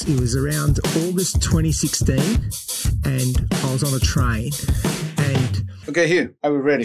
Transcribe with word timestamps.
It 0.00 0.18
was 0.18 0.34
around 0.34 0.80
August 1.06 1.42
2016, 1.42 2.18
and 3.04 3.48
I 3.52 3.72
was 3.72 3.84
on 3.84 3.94
a 3.94 4.00
train. 4.00 4.50
And 5.18 5.68
Okay, 5.88 6.08
here. 6.08 6.34
Are 6.42 6.50
we 6.50 6.58
ready? 6.58 6.84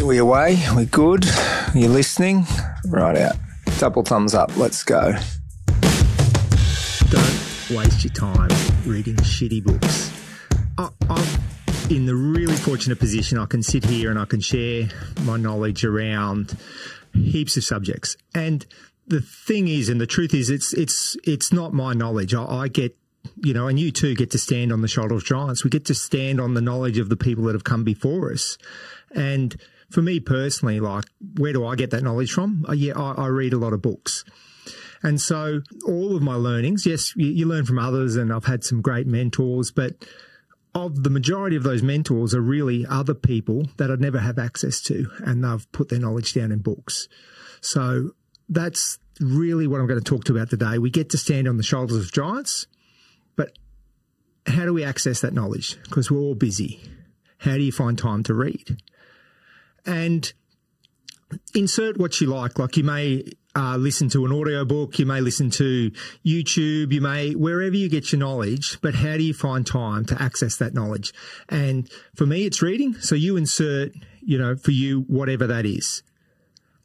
Are 0.00 0.06
we 0.06 0.18
away? 0.18 0.62
we 0.76 0.86
good? 0.86 1.26
you 1.74 1.88
listening? 1.88 2.46
Right 2.86 3.18
out. 3.18 3.36
Double 3.78 4.02
thumbs 4.02 4.34
up. 4.34 4.56
Let's 4.56 4.82
go. 4.84 5.12
don't 7.10 7.70
waste 7.76 8.04
your 8.04 8.14
time 8.14 8.50
reading 8.86 9.16
shitty 9.16 9.62
books. 9.62 10.10
I'm 10.78 11.26
in 11.90 12.06
the 12.06 12.14
really 12.14 12.56
fortunate 12.56 12.98
position 13.00 13.36
I 13.36 13.46
can 13.46 13.62
sit 13.64 13.84
here 13.84 14.10
and 14.10 14.18
I 14.18 14.24
can 14.26 14.40
share 14.40 14.88
my 15.22 15.36
knowledge 15.36 15.84
around 15.84 16.56
heaps 17.12 17.56
of 17.58 17.64
subjects. 17.64 18.16
And 18.34 18.64
the 19.08 19.20
thing 19.20 19.68
is, 19.68 19.88
and 19.88 20.00
the 20.00 20.06
truth 20.06 20.34
is, 20.34 20.50
it's 20.50 20.72
it's 20.74 21.16
it's 21.24 21.52
not 21.52 21.72
my 21.72 21.94
knowledge. 21.94 22.34
I, 22.34 22.44
I 22.44 22.68
get 22.68 22.96
you 23.36 23.54
know, 23.54 23.68
and 23.68 23.78
you 23.78 23.90
too 23.90 24.14
get 24.14 24.30
to 24.32 24.38
stand 24.38 24.72
on 24.72 24.82
the 24.82 24.88
shoulder 24.88 25.14
of 25.14 25.24
giants. 25.24 25.64
We 25.64 25.70
get 25.70 25.84
to 25.86 25.94
stand 25.94 26.40
on 26.40 26.54
the 26.54 26.60
knowledge 26.60 26.98
of 26.98 27.08
the 27.08 27.16
people 27.16 27.44
that 27.44 27.54
have 27.54 27.64
come 27.64 27.84
before 27.84 28.32
us. 28.32 28.58
And 29.14 29.56
for 29.90 30.02
me 30.02 30.20
personally, 30.20 30.80
like, 30.80 31.04
where 31.36 31.52
do 31.52 31.66
I 31.66 31.76
get 31.76 31.90
that 31.90 32.02
knowledge 32.02 32.32
from? 32.32 32.64
Uh, 32.68 32.72
yeah, 32.72 32.94
I, 32.96 33.24
I 33.24 33.26
read 33.26 33.52
a 33.52 33.58
lot 33.58 33.72
of 33.72 33.82
books. 33.82 34.24
And 35.02 35.20
so 35.20 35.62
all 35.86 36.16
of 36.16 36.22
my 36.22 36.34
learnings, 36.34 36.84
yes, 36.84 37.14
you, 37.16 37.28
you 37.28 37.46
learn 37.46 37.64
from 37.64 37.78
others, 37.78 38.16
and 38.16 38.32
I've 38.32 38.46
had 38.46 38.64
some 38.64 38.82
great 38.82 39.06
mentors, 39.06 39.70
but 39.70 40.04
of 40.74 41.02
the 41.02 41.10
majority 41.10 41.56
of 41.56 41.62
those 41.62 41.82
mentors 41.82 42.34
are 42.34 42.40
really 42.40 42.84
other 42.88 43.14
people 43.14 43.68
that 43.76 43.90
I'd 43.90 44.00
never 44.00 44.18
have 44.18 44.38
access 44.38 44.80
to, 44.82 45.08
and 45.18 45.44
they've 45.44 45.70
put 45.72 45.88
their 45.88 46.00
knowledge 46.00 46.34
down 46.34 46.52
in 46.52 46.58
books. 46.58 47.08
So 47.60 48.10
that's 48.48 48.98
really 49.20 49.66
what 49.66 49.80
I'm 49.80 49.86
going 49.86 50.00
to 50.00 50.04
talk 50.04 50.24
to 50.24 50.32
about 50.32 50.50
today. 50.50 50.78
We 50.78 50.90
get 50.90 51.10
to 51.10 51.18
stand 51.18 51.48
on 51.48 51.56
the 51.56 51.62
shoulders 51.62 51.96
of 51.96 52.12
giants, 52.12 52.66
but 53.36 53.58
how 54.46 54.64
do 54.64 54.72
we 54.72 54.84
access 54.84 55.20
that 55.20 55.34
knowledge? 55.34 55.80
Because 55.84 56.10
we're 56.10 56.20
all 56.20 56.34
busy. 56.34 56.80
How 57.38 57.54
do 57.54 57.62
you 57.62 57.72
find 57.72 57.98
time 57.98 58.22
to 58.24 58.34
read? 58.34 58.82
And 59.86 60.32
insert 61.54 61.98
what 61.98 62.20
you 62.20 62.26
like. 62.26 62.58
Like 62.58 62.76
you 62.76 62.84
may 62.84 63.24
uh, 63.54 63.76
listen 63.76 64.08
to 64.10 64.24
an 64.24 64.32
audio 64.32 64.64
book, 64.64 64.98
you 64.98 65.06
may 65.06 65.20
listen 65.20 65.50
to 65.50 65.90
YouTube, 66.24 66.92
you 66.92 67.00
may 67.00 67.34
wherever 67.34 67.76
you 67.76 67.88
get 67.88 68.12
your 68.12 68.18
knowledge. 68.18 68.78
But 68.80 68.94
how 68.94 69.16
do 69.16 69.22
you 69.22 69.34
find 69.34 69.66
time 69.66 70.04
to 70.06 70.22
access 70.22 70.56
that 70.56 70.74
knowledge? 70.74 71.12
And 71.48 71.90
for 72.14 72.26
me, 72.26 72.46
it's 72.46 72.62
reading. 72.62 72.94
So 72.94 73.14
you 73.14 73.36
insert, 73.36 73.92
you 74.20 74.38
know, 74.38 74.56
for 74.56 74.70
you 74.70 75.02
whatever 75.02 75.46
that 75.46 75.66
is. 75.66 76.02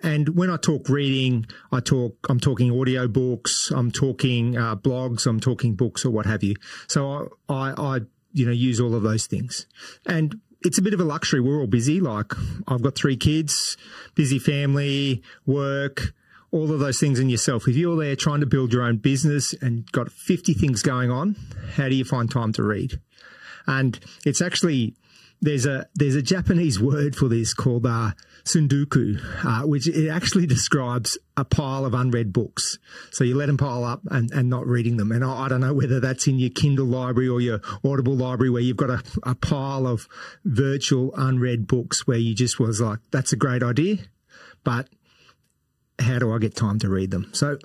And 0.03 0.35
when 0.35 0.49
I 0.49 0.57
talk 0.57 0.89
reading, 0.89 1.45
I 1.71 1.79
talk, 1.79 2.27
I'm 2.29 2.39
talking 2.39 2.77
audio 2.77 3.07
books, 3.07 3.71
I'm 3.71 3.89
talking 3.89 4.57
uh, 4.57 4.75
blogs, 4.75 5.25
I'm 5.25 5.39
talking 5.39 5.75
books 5.75 6.05
or 6.05 6.11
what 6.11 6.25
have 6.25 6.43
you. 6.43 6.55
So 6.87 7.37
I, 7.47 7.53
I, 7.53 7.73
I, 7.77 7.99
you 8.33 8.45
know, 8.45 8.51
use 8.51 8.81
all 8.81 8.95
of 8.95 9.03
those 9.03 9.27
things. 9.27 9.65
And 10.05 10.41
it's 10.61 10.77
a 10.77 10.81
bit 10.81 10.93
of 10.93 10.99
a 10.99 11.05
luxury. 11.05 11.39
We're 11.39 11.59
all 11.59 11.67
busy. 11.67 12.01
Like 12.01 12.33
I've 12.67 12.81
got 12.81 12.95
three 12.95 13.17
kids, 13.17 13.77
busy 14.15 14.39
family, 14.39 15.23
work, 15.45 16.13
all 16.51 16.71
of 16.71 16.79
those 16.79 16.99
things 16.99 17.19
in 17.19 17.29
yourself. 17.29 17.67
If 17.67 17.75
you're 17.75 17.97
there 17.97 18.15
trying 18.15 18.41
to 18.41 18.45
build 18.45 18.73
your 18.73 18.83
own 18.83 18.97
business 18.97 19.53
and 19.61 19.91
got 19.91 20.11
50 20.11 20.53
things 20.53 20.81
going 20.81 21.11
on, 21.11 21.35
how 21.75 21.89
do 21.89 21.95
you 21.95 22.05
find 22.05 22.29
time 22.29 22.53
to 22.53 22.63
read? 22.63 22.99
And 23.65 23.99
it's 24.25 24.41
actually, 24.41 24.95
there's 25.43 25.65
a, 25.65 25.87
there's 25.95 26.15
a 26.15 26.21
Japanese 26.21 26.79
word 26.79 27.15
for 27.15 27.27
this 27.27 27.53
called, 27.53 27.85
uh, 27.85 28.11
sundoku, 28.43 29.19
uh, 29.45 29.65
which 29.67 29.87
it 29.87 30.09
actually 30.09 30.45
describes 30.55 31.17
a 31.37 31.45
pile 31.45 31.85
of 31.85 31.93
unread 31.93 32.33
books. 32.33 32.77
So 33.11 33.23
you 33.23 33.35
let 33.35 33.47
them 33.47 33.57
pile 33.57 33.83
up 33.83 34.01
and, 34.09 34.31
and 34.31 34.49
not 34.49 34.67
reading 34.67 34.97
them. 34.97 35.11
And 35.11 35.23
I, 35.23 35.45
I 35.45 35.49
don't 35.49 35.61
know 35.61 35.73
whether 35.73 35.99
that's 35.99 36.27
in 36.27 36.39
your 36.39 36.49
Kindle 36.49 36.85
library 36.85 37.29
or 37.29 37.41
your 37.41 37.61
Audible 37.83 38.15
library 38.15 38.49
where 38.49 38.61
you've 38.61 38.77
got 38.77 38.89
a, 38.89 39.03
a 39.23 39.35
pile 39.35 39.87
of 39.87 40.07
virtual 40.45 41.13
unread 41.15 41.67
books 41.67 42.05
where 42.07 42.17
you 42.17 42.35
just 42.35 42.59
was 42.59 42.81
like, 42.81 42.99
that's 43.11 43.33
a 43.33 43.37
great 43.37 43.63
idea, 43.63 43.97
but 44.63 44.89
how 45.99 46.19
do 46.19 46.33
I 46.33 46.39
get 46.39 46.55
time 46.55 46.79
to 46.79 46.89
read 46.89 47.11
them? 47.11 47.29
So 47.33 47.57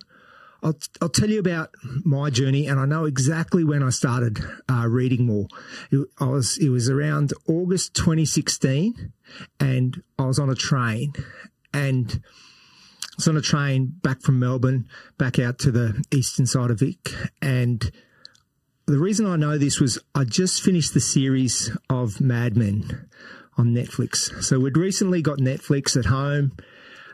I'll, 0.63 0.79
I'll 1.01 1.09
tell 1.09 1.31
you 1.31 1.39
about 1.39 1.71
my 2.05 2.31
journey, 2.31 2.67
and 2.67 2.81
I 2.81 2.85
know 2.85 3.05
exactly 3.05 3.65
when 3.65 3.83
I 3.83 3.91
started 3.91 4.41
uh, 4.69 4.87
reading 4.89 5.27
more. 5.27 5.47
It, 5.91 6.09
I 6.19 6.27
was 6.27 6.59
it 6.59 6.71
was 6.71 6.89
around 6.91 7.33
August 7.47 7.95
2016, 7.95 9.13
and 9.61 10.03
I 10.19 10.25
was 10.27 10.39
on 10.39 10.51
a 10.51 10.55
train, 10.55 11.13
and 11.73 12.21
I 12.23 13.15
was 13.17 13.29
on 13.29 13.37
a 13.37 13.43
train 13.43 13.95
back 14.03 14.23
from 14.23 14.39
Melbourne 14.39 14.89
back 15.17 15.39
out 15.39 15.59
to 15.61 15.71
the 15.71 16.03
eastern 16.13 16.47
side 16.47 16.71
of 16.71 16.81
Vic, 16.81 17.11
and 17.41 17.91
the 18.87 18.99
reason 18.99 19.27
I 19.27 19.37
know 19.37 19.59
this 19.59 19.81
was 19.81 19.99
I 20.15 20.25
just 20.25 20.63
finished 20.63 20.95
the 20.95 21.01
series 21.01 21.71
of 21.91 22.21
Mad 22.21 22.57
Men 22.57 23.09
on 23.57 23.75
Netflix. 23.75 24.43
So 24.43 24.59
we'd 24.59 24.77
recently 24.77 25.21
got 25.21 25.39
Netflix 25.39 25.97
at 25.97 26.07
home 26.07 26.53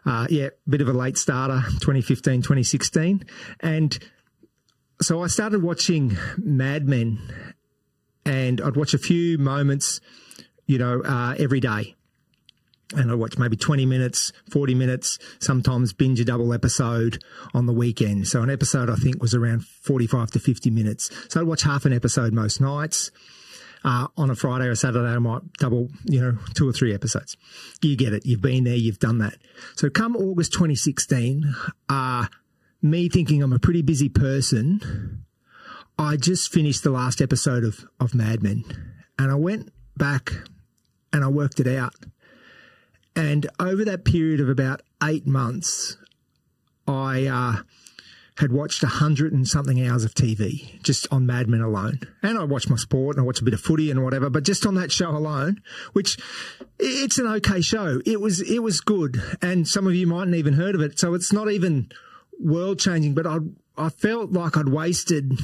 uh, 0.06 0.26
yeah, 0.30 0.50
bit 0.68 0.80
of 0.80 0.88
a 0.88 0.92
late 0.92 1.16
starter, 1.16 1.62
2015, 1.80 2.42
2016. 2.42 3.24
And 3.60 3.98
so 5.00 5.22
I 5.22 5.28
started 5.28 5.62
watching 5.62 6.16
Mad 6.38 6.86
Men 6.86 7.18
and 8.24 8.60
I'd 8.60 8.76
watch 8.76 8.94
a 8.94 8.98
few 8.98 9.38
moments, 9.38 10.00
you 10.66 10.78
know, 10.78 11.02
uh, 11.02 11.34
every 11.38 11.60
day. 11.60 11.94
And 12.94 13.10
I'd 13.10 13.18
watch 13.18 13.38
maybe 13.38 13.56
20 13.56 13.86
minutes, 13.86 14.32
40 14.50 14.74
minutes, 14.74 15.18
sometimes 15.40 15.92
binge 15.92 16.20
a 16.20 16.24
double 16.24 16.52
episode 16.52 17.22
on 17.52 17.66
the 17.66 17.72
weekend. 17.72 18.28
So 18.28 18.42
an 18.42 18.50
episode, 18.50 18.88
I 18.88 18.94
think, 18.94 19.20
was 19.20 19.34
around 19.34 19.64
45 19.64 20.30
to 20.32 20.38
50 20.38 20.70
minutes. 20.70 21.10
So 21.28 21.40
I'd 21.40 21.46
watch 21.46 21.62
half 21.62 21.86
an 21.86 21.92
episode 21.92 22.32
most 22.32 22.60
nights 22.60 23.10
uh, 23.84 24.08
on 24.16 24.30
a 24.30 24.34
Friday 24.34 24.66
or 24.66 24.74
Saturday, 24.74 25.08
I 25.08 25.18
might 25.18 25.42
double, 25.54 25.88
you 26.04 26.20
know, 26.20 26.38
two 26.54 26.68
or 26.68 26.72
three 26.72 26.94
episodes. 26.94 27.36
You 27.82 27.96
get 27.96 28.12
it. 28.12 28.24
You've 28.24 28.40
been 28.40 28.64
there. 28.64 28.74
You've 28.74 28.98
done 28.98 29.18
that. 29.18 29.34
So 29.76 29.90
come 29.90 30.16
August 30.16 30.52
2016, 30.52 31.54
uh, 31.88 32.26
me 32.82 33.08
thinking 33.08 33.42
I'm 33.42 33.52
a 33.52 33.58
pretty 33.58 33.82
busy 33.82 34.08
person, 34.08 35.24
I 35.98 36.16
just 36.16 36.52
finished 36.52 36.82
the 36.82 36.90
last 36.90 37.20
episode 37.20 37.64
of, 37.64 37.84
of 38.00 38.14
Mad 38.14 38.42
Men 38.42 38.64
and 39.18 39.30
I 39.30 39.34
went 39.34 39.72
back 39.96 40.32
and 41.12 41.24
I 41.24 41.28
worked 41.28 41.60
it 41.60 41.66
out. 41.66 41.94
And 43.16 43.48
over 43.60 43.84
that 43.84 44.04
period 44.04 44.40
of 44.40 44.48
about 44.48 44.82
eight 45.02 45.26
months, 45.26 45.96
I, 46.88 47.26
uh, 47.26 47.62
had 48.36 48.50
watched 48.50 48.82
a 48.82 48.88
hundred 48.88 49.32
and 49.32 49.46
something 49.46 49.86
hours 49.86 50.04
of 50.04 50.12
TV 50.12 50.82
just 50.82 51.06
on 51.12 51.24
Mad 51.24 51.48
Men 51.48 51.60
alone. 51.60 52.00
And 52.22 52.36
I 52.36 52.44
watched 52.44 52.68
my 52.68 52.76
sport 52.76 53.16
and 53.16 53.22
I 53.22 53.26
watched 53.26 53.40
a 53.40 53.44
bit 53.44 53.54
of 53.54 53.60
footy 53.60 53.90
and 53.90 54.02
whatever, 54.02 54.28
but 54.28 54.42
just 54.42 54.66
on 54.66 54.74
that 54.74 54.90
show 54.90 55.10
alone, 55.10 55.60
which 55.92 56.18
it's 56.78 57.18
an 57.18 57.28
okay 57.28 57.60
show. 57.60 58.00
It 58.04 58.20
was, 58.20 58.40
it 58.40 58.60
was 58.60 58.80
good. 58.80 59.22
And 59.40 59.68
some 59.68 59.86
of 59.86 59.94
you 59.94 60.06
mightn't 60.08 60.34
even 60.34 60.54
heard 60.54 60.74
of 60.74 60.80
it. 60.80 60.98
So 60.98 61.14
it's 61.14 61.32
not 61.32 61.50
even 61.50 61.92
world 62.40 62.80
changing, 62.80 63.14
but 63.14 63.26
I, 63.26 63.38
I 63.76 63.88
felt 63.88 64.32
like 64.32 64.56
I'd 64.56 64.68
wasted 64.68 65.38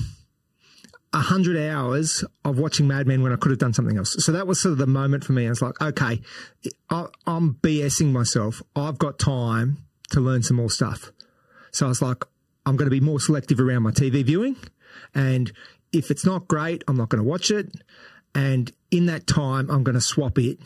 a 1.12 1.18
hundred 1.18 1.56
hours 1.70 2.24
of 2.44 2.58
watching 2.58 2.88
Mad 2.88 3.06
Men 3.06 3.22
when 3.22 3.32
I 3.32 3.36
could 3.36 3.50
have 3.50 3.58
done 3.58 3.72
something 3.72 3.98
else. 3.98 4.16
So 4.24 4.32
that 4.32 4.48
was 4.48 4.60
sort 4.60 4.72
of 4.72 4.78
the 4.78 4.86
moment 4.86 5.24
for 5.24 5.32
me. 5.32 5.46
I 5.46 5.50
was 5.50 5.62
like, 5.62 5.80
okay, 5.80 6.20
I, 6.88 7.06
I'm 7.26 7.54
BSing 7.54 8.12
myself. 8.12 8.62
I've 8.74 8.98
got 8.98 9.18
time 9.18 9.78
to 10.10 10.20
learn 10.20 10.42
some 10.42 10.56
more 10.56 10.70
stuff. 10.70 11.12
So 11.72 11.86
I 11.86 11.88
was 11.88 12.02
like, 12.02 12.24
I'm 12.66 12.76
going 12.76 12.86
to 12.86 12.94
be 12.94 13.00
more 13.00 13.20
selective 13.20 13.60
around 13.60 13.82
my 13.82 13.90
TV 13.90 14.24
viewing. 14.24 14.56
And 15.14 15.52
if 15.92 16.10
it's 16.10 16.24
not 16.24 16.48
great, 16.48 16.84
I'm 16.86 16.96
not 16.96 17.08
going 17.08 17.22
to 17.22 17.28
watch 17.28 17.50
it. 17.50 17.70
And 18.34 18.70
in 18.90 19.06
that 19.06 19.26
time, 19.26 19.70
I'm 19.70 19.82
going 19.82 19.94
to 19.94 20.00
swap 20.00 20.38
it 20.38 20.58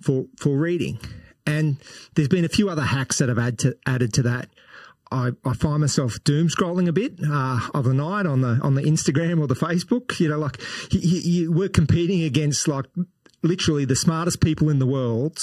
for, 0.00 0.26
for 0.38 0.56
reading. 0.56 1.00
And 1.46 1.78
there's 2.14 2.28
been 2.28 2.44
a 2.44 2.48
few 2.48 2.70
other 2.70 2.82
hacks 2.82 3.18
that 3.18 3.28
I've 3.28 3.38
add 3.38 3.58
to, 3.60 3.76
added 3.86 4.12
to 4.14 4.22
that. 4.22 4.48
I, 5.10 5.30
I 5.44 5.54
find 5.54 5.80
myself 5.80 6.16
doom 6.24 6.48
scrolling 6.48 6.88
a 6.88 6.92
bit 6.92 7.20
uh, 7.24 7.60
of 7.72 7.84
the 7.84 7.94
night 7.94 8.26
on 8.26 8.40
the 8.40 8.58
on 8.62 8.74
the 8.74 8.82
Instagram 8.82 9.40
or 9.40 9.46
the 9.46 9.54
Facebook. 9.54 10.18
You 10.18 10.28
know, 10.28 10.38
like 10.38 10.60
you, 10.90 11.00
you, 11.00 11.52
we're 11.52 11.68
competing 11.68 12.22
against 12.22 12.66
like 12.66 12.86
literally 13.42 13.84
the 13.84 13.94
smartest 13.94 14.40
people 14.40 14.70
in 14.70 14.80
the 14.80 14.86
world 14.86 15.38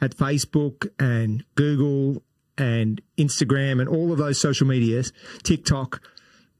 at 0.00 0.16
Facebook 0.16 0.88
and 0.98 1.44
Google 1.54 2.23
and 2.56 3.00
Instagram 3.18 3.80
and 3.80 3.88
all 3.88 4.12
of 4.12 4.18
those 4.18 4.40
social 4.40 4.66
medias, 4.66 5.12
TikTok, 5.42 6.02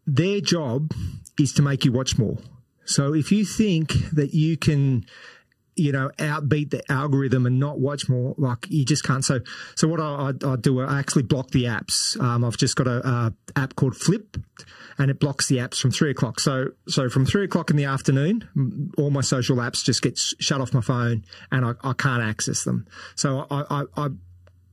their 0.07 0.41
job 0.41 0.93
is 1.39 1.53
to 1.55 1.63
make 1.63 1.85
you 1.85 1.93
watch 1.93 2.19
more. 2.19 2.39
So 2.85 3.15
if 3.15 3.33
you 3.33 3.45
think 3.45 3.93
that 4.13 4.35
you 4.35 4.57
can, 4.57 5.07
you 5.77 5.93
know, 5.93 6.11
outbeat 6.19 6.71
the 6.71 6.83
algorithm 6.93 7.47
and 7.47 7.59
not 7.59 7.81
watch 7.81 8.09
more, 8.09 8.35
like 8.37 8.67
you 8.69 8.85
just 8.85 9.05
can't. 9.05 9.25
So, 9.25 9.41
so 9.75 9.89
what 9.89 10.01
I, 10.01 10.33
I, 10.45 10.53
I 10.53 10.57
do, 10.57 10.81
I 10.81 10.99
actually 10.99 11.23
block 11.23 11.51
the 11.51 11.65
apps. 11.65 12.21
Um, 12.21 12.45
I've 12.45 12.57
just 12.57 12.77
got 12.77 12.87
a, 12.87 13.07
a, 13.07 13.33
app 13.57 13.77
called 13.77 13.97
Flip, 13.97 14.37
and 14.99 15.11
it 15.11 15.19
blocks 15.19 15.49
the 15.49 15.59
apps 15.59 15.79
from 15.79 15.91
three 15.91 16.11
o'clock. 16.11 16.41
So, 16.41 16.73
so 16.87 17.09
from 17.09 17.25
three 17.25 17.45
o'clock 17.45 17.71
in 17.71 17.77
the 17.77 17.85
afternoon, 17.85 18.93
all 18.99 19.11
my 19.11 19.23
social 19.23 19.57
apps 19.57 19.83
just 19.83 20.03
get 20.03 20.19
shut 20.19 20.61
off 20.61 20.75
my 20.75 20.81
phone, 20.81 21.25
and 21.51 21.65
I, 21.65 21.73
I 21.83 21.93
can't 21.95 22.23
access 22.23 22.65
them. 22.65 22.87
So 23.15 23.47
I, 23.51 23.65
I, 23.71 23.85
I 23.97 24.09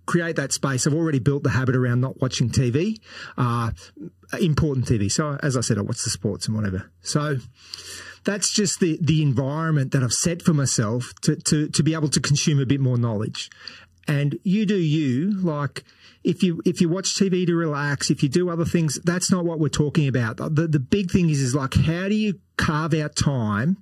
create 0.05 0.35
that 0.35 0.51
space. 0.51 0.87
I've 0.87 0.93
already 0.93 1.19
built 1.19 1.43
the 1.43 1.51
habit 1.51 1.75
around 1.75 2.01
not 2.01 2.21
watching 2.21 2.49
TV, 2.49 2.99
uh, 3.37 3.71
important 4.39 4.85
TV. 4.85 5.11
So 5.11 5.37
as 5.41 5.55
I 5.55 5.61
said, 5.61 5.77
I 5.77 5.81
watch 5.81 6.03
the 6.03 6.09
sports 6.09 6.47
and 6.47 6.55
whatever. 6.55 6.91
So 7.01 7.37
that's 8.23 8.53
just 8.53 8.79
the, 8.79 8.97
the 9.01 9.21
environment 9.21 9.91
that 9.91 10.03
I've 10.03 10.13
set 10.13 10.41
for 10.41 10.53
myself 10.53 11.13
to, 11.23 11.35
to, 11.35 11.69
to 11.69 11.83
be 11.83 11.93
able 11.93 12.09
to 12.09 12.19
consume 12.19 12.59
a 12.59 12.65
bit 12.65 12.79
more 12.79 12.97
knowledge. 12.97 13.49
And 14.07 14.39
you 14.43 14.65
do 14.65 14.77
you, 14.77 15.31
like, 15.31 15.83
if 16.23 16.43
you 16.43 16.61
if 16.65 16.81
you 16.81 16.89
watch 16.89 17.15
TV 17.15 17.47
to 17.47 17.55
relax, 17.55 18.11
if 18.11 18.21
you 18.21 18.29
do 18.29 18.49
other 18.49 18.65
things, 18.65 18.99
that's 19.03 19.31
not 19.31 19.45
what 19.45 19.59
we're 19.59 19.69
talking 19.69 20.07
about. 20.07 20.37
The 20.37 20.67
the 20.67 20.79
big 20.79 21.09
thing 21.09 21.29
is 21.29 21.41
is 21.41 21.55
like 21.55 21.73
how 21.73 22.09
do 22.09 22.15
you 22.15 22.39
carve 22.57 22.93
out 22.93 23.15
time 23.15 23.77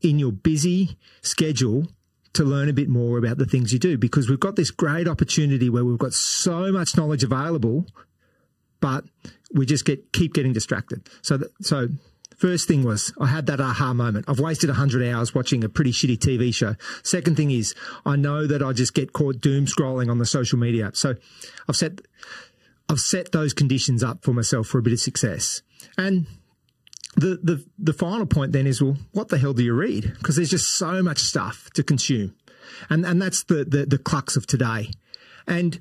in 0.00 0.18
your 0.18 0.32
busy 0.32 0.96
schedule 1.22 1.86
to 2.38 2.44
learn 2.44 2.68
a 2.68 2.72
bit 2.72 2.88
more 2.88 3.18
about 3.18 3.38
the 3.38 3.46
things 3.46 3.72
you 3.72 3.78
do 3.78 3.98
because 3.98 4.28
we've 4.28 4.40
got 4.40 4.56
this 4.56 4.70
great 4.70 5.06
opportunity 5.06 5.68
where 5.68 5.84
we've 5.84 5.98
got 5.98 6.12
so 6.12 6.72
much 6.72 6.96
knowledge 6.96 7.24
available, 7.24 7.84
but 8.80 9.04
we 9.52 9.66
just 9.66 9.84
get 9.84 10.12
keep 10.12 10.34
getting 10.34 10.52
distracted. 10.52 11.08
So 11.22 11.40
so 11.60 11.88
First 12.36 12.68
thing 12.68 12.84
was 12.84 13.12
I 13.20 13.26
had 13.26 13.46
that 13.46 13.60
aha 13.60 13.92
moment. 13.92 14.26
I've 14.28 14.38
wasted 14.38 14.70
100 14.70 15.04
hours 15.12 15.34
watching 15.34 15.64
a 15.64 15.68
pretty 15.68 15.90
shitty 15.90 16.18
TV 16.18 16.54
show. 16.54 16.76
Second 17.02 17.36
thing 17.36 17.50
is 17.50 17.74
I 18.06 18.14
know 18.14 18.46
that 18.46 18.62
I 18.62 18.72
just 18.72 18.94
get 18.94 19.12
caught 19.12 19.40
doom 19.40 19.66
scrolling 19.66 20.08
on 20.08 20.18
the 20.18 20.26
social 20.26 20.56
media. 20.56 20.92
So 20.94 21.16
I've 21.68 21.74
set 21.74 22.00
I've 22.88 23.00
set 23.00 23.32
those 23.32 23.52
conditions 23.52 24.04
up 24.04 24.22
for 24.22 24.32
myself 24.32 24.68
for 24.68 24.78
a 24.78 24.82
bit 24.82 24.92
of 24.92 25.00
success. 25.00 25.62
And 25.96 26.26
the 27.18 27.40
the 27.42 27.64
the 27.78 27.92
final 27.92 28.26
point 28.26 28.52
then 28.52 28.66
is 28.66 28.80
well, 28.80 28.96
what 29.12 29.28
the 29.28 29.38
hell 29.38 29.52
do 29.52 29.62
you 29.62 29.74
read? 29.74 30.14
Because 30.18 30.36
there's 30.36 30.50
just 30.50 30.76
so 30.76 31.02
much 31.02 31.18
stuff 31.18 31.70
to 31.74 31.82
consume, 31.82 32.34
and 32.88 33.04
and 33.04 33.20
that's 33.20 33.44
the 33.44 33.64
the, 33.64 33.86
the 33.86 33.98
of 34.36 34.46
today. 34.46 34.90
And 35.46 35.78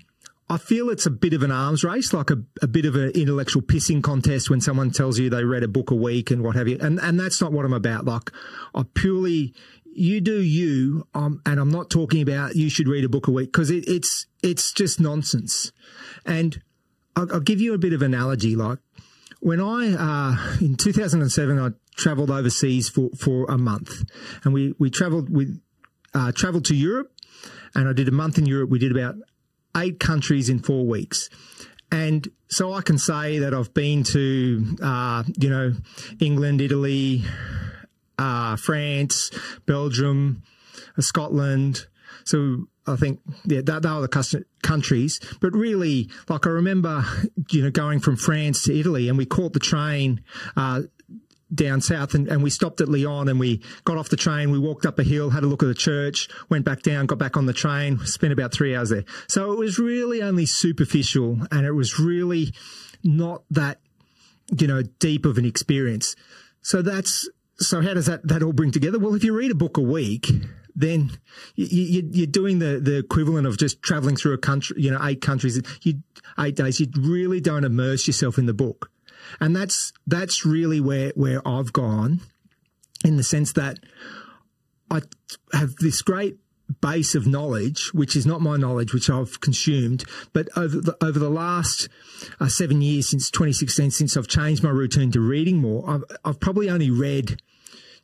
I 0.49 0.57
feel 0.57 0.89
it's 0.89 1.05
a 1.05 1.11
bit 1.11 1.33
of 1.33 1.43
an 1.43 1.51
arms 1.51 1.83
race, 1.83 2.13
like 2.13 2.29
a, 2.29 2.41
a 2.61 2.67
bit 2.67 2.85
of 2.85 2.95
an 2.95 3.09
intellectual 3.09 3.61
pissing 3.61 4.01
contest 4.01 4.49
when 4.49 4.61
someone 4.61 4.91
tells 4.91 5.19
you 5.19 5.29
they 5.29 5.43
read 5.43 5.63
a 5.63 5.67
book 5.67 5.91
a 5.91 5.95
week 5.95 6.31
and 6.31 6.41
what 6.41 6.55
have 6.55 6.67
you. 6.67 6.77
And 6.81 6.99
and 6.99 7.19
that's 7.19 7.41
not 7.41 7.51
what 7.51 7.65
I'm 7.65 7.73
about. 7.73 8.05
Like 8.05 8.31
I 8.73 8.83
purely 8.93 9.53
you 9.93 10.21
do 10.21 10.41
you, 10.41 11.07
um, 11.13 11.41
and 11.45 11.59
I'm 11.59 11.71
not 11.71 11.89
talking 11.89 12.21
about 12.21 12.55
you 12.55 12.69
should 12.69 12.87
read 12.87 13.03
a 13.03 13.09
book 13.09 13.27
a 13.27 13.31
week 13.31 13.51
because 13.51 13.69
it, 13.69 13.87
it's 13.87 14.25
it's 14.41 14.71
just 14.71 14.99
nonsense. 14.99 15.71
And 16.25 16.61
I'll, 17.15 17.33
I'll, 17.33 17.39
give 17.39 17.59
you 17.59 17.73
a 17.73 17.79
bit 17.79 17.93
of 17.93 18.01
analogy. 18.01 18.55
Like 18.55 18.79
when 19.39 19.59
I 19.59 19.93
uh, 19.93 20.57
in 20.61 20.75
2007, 20.75 21.59
I 21.59 21.69
travelled 21.95 22.31
overseas 22.31 22.89
for 22.89 23.09
for 23.17 23.45
a 23.45 23.57
month, 23.57 24.09
and 24.43 24.53
we 24.53 24.73
we 24.79 24.89
travelled 24.89 25.29
with 25.29 25.59
uh, 26.13 26.31
travelled 26.31 26.65
to 26.65 26.75
Europe, 26.75 27.11
and 27.75 27.87
I 27.87 27.93
did 27.93 28.07
a 28.07 28.11
month 28.11 28.37
in 28.37 28.45
Europe. 28.45 28.69
We 28.69 28.79
did 28.79 28.91
about 28.91 29.15
eight 29.75 29.99
countries 29.99 30.49
in 30.49 30.59
four 30.59 30.85
weeks. 30.85 31.29
And 31.91 32.27
so 32.49 32.73
I 32.73 32.81
can 32.81 32.97
say 32.97 33.39
that 33.39 33.53
I've 33.53 33.73
been 33.73 34.03
to, 34.03 34.75
uh, 34.81 35.23
you 35.37 35.49
know, 35.49 35.73
England, 36.19 36.59
Italy, 36.59 37.23
uh, 38.17 38.57
France, 38.57 39.31
Belgium, 39.65 40.43
uh, 40.97 41.01
Scotland. 41.01 41.85
So 42.25 42.67
I 42.87 42.95
think 42.95 43.19
yeah, 43.45 43.61
that, 43.65 43.83
they 43.83 43.89
are 43.89 44.01
the 44.01 44.45
countries. 44.61 45.19
But 45.41 45.53
really, 45.53 46.09
like 46.29 46.47
I 46.47 46.49
remember, 46.49 47.05
you 47.51 47.63
know, 47.63 47.71
going 47.71 47.99
from 47.99 48.15
France 48.15 48.63
to 48.63 48.79
Italy, 48.79 49.09
and 49.09 49.17
we 49.17 49.25
caught 49.25 49.53
the 49.53 49.59
train 49.59 50.21
uh, 50.55 50.83
down 51.53 51.81
south 51.81 52.13
and, 52.13 52.27
and 52.27 52.43
we 52.43 52.49
stopped 52.49 52.81
at 52.81 52.89
Lyon 52.89 53.29
and 53.29 53.39
we 53.39 53.61
got 53.85 53.97
off 53.97 54.09
the 54.09 54.17
train. 54.17 54.51
We 54.51 54.59
walked 54.59 54.85
up 54.85 54.99
a 54.99 55.03
hill, 55.03 55.29
had 55.29 55.43
a 55.43 55.47
look 55.47 55.63
at 55.63 55.67
the 55.67 55.73
church, 55.73 56.27
went 56.49 56.65
back 56.65 56.81
down, 56.81 57.05
got 57.05 57.17
back 57.17 57.37
on 57.37 57.45
the 57.45 57.53
train, 57.53 57.99
spent 58.05 58.33
about 58.33 58.53
three 58.53 58.75
hours 58.75 58.89
there. 58.89 59.05
So 59.27 59.51
it 59.53 59.57
was 59.57 59.79
really 59.79 60.21
only 60.21 60.45
superficial 60.45 61.39
and 61.51 61.65
it 61.65 61.71
was 61.71 61.99
really 61.99 62.53
not 63.03 63.43
that, 63.51 63.79
you 64.59 64.67
know, 64.67 64.81
deep 64.99 65.25
of 65.25 65.37
an 65.37 65.45
experience. 65.45 66.15
So 66.61 66.81
that's, 66.81 67.29
so 67.59 67.81
how 67.81 67.93
does 67.93 68.05
that, 68.07 68.27
that 68.27 68.43
all 68.43 68.53
bring 68.53 68.71
together? 68.71 68.99
Well, 68.99 69.15
if 69.15 69.23
you 69.23 69.35
read 69.35 69.51
a 69.51 69.55
book 69.55 69.77
a 69.77 69.81
week, 69.81 70.27
then 70.77 71.11
you, 71.55 72.23
are 72.23 72.27
doing 72.27 72.59
the, 72.59 72.79
the 72.79 72.99
equivalent 72.99 73.47
of 73.47 73.57
just 73.57 73.81
traveling 73.81 74.15
through 74.15 74.33
a 74.33 74.37
country, 74.37 74.79
you 74.79 74.91
know, 74.91 74.99
eight 75.01 75.21
countries, 75.21 75.59
you, 75.81 76.03
eight 76.39 76.55
days. 76.55 76.79
You 76.79 76.87
really 76.95 77.41
don't 77.41 77.63
immerse 77.63 78.05
yourself 78.05 78.37
in 78.37 78.45
the 78.45 78.53
book. 78.53 78.91
And 79.41 79.55
that's 79.55 79.91
that's 80.05 80.45
really 80.45 80.79
where 80.79 81.11
where 81.15 81.45
I've 81.45 81.73
gone 81.73 82.21
in 83.03 83.17
the 83.17 83.23
sense 83.23 83.53
that 83.53 83.79
I 84.91 85.01
have 85.51 85.75
this 85.77 86.03
great 86.03 86.37
base 86.79 87.15
of 87.15 87.25
knowledge, 87.25 87.91
which 87.93 88.15
is 88.15 88.27
not 88.27 88.41
my 88.41 88.55
knowledge, 88.55 88.93
which 88.93 89.09
I've 89.09 89.41
consumed, 89.41 90.03
but 90.31 90.47
over 90.55 90.79
the, 90.79 90.97
over 91.01 91.17
the 91.17 91.29
last 91.29 91.89
uh, 92.39 92.47
seven 92.47 92.81
years 92.81 93.09
since 93.09 93.31
2016, 93.31 93.91
since 93.91 94.15
I've 94.15 94.27
changed 94.27 94.63
my 94.63 94.69
routine 94.69 95.11
to 95.13 95.19
reading 95.19 95.57
more, 95.57 95.89
I've, 95.89 96.03
I've 96.23 96.39
probably 96.39 96.69
only 96.69 96.91
read 96.91 97.41